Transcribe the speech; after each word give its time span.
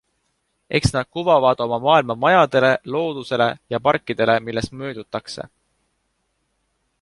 Eks 0.77 0.93
nad 0.95 1.07
kuvavad 1.17 1.61
oma 1.65 1.77
maailma 1.83 2.15
majadele, 2.23 2.71
loodusele 2.95 3.47
ja 3.75 3.81
parkidele, 3.89 4.39
millest 4.49 4.75
möödutakse. 4.81 5.47